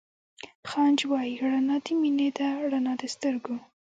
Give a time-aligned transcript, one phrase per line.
[0.69, 3.55] خانج وائي رڼا َد مينې ده رڼا َد سترګو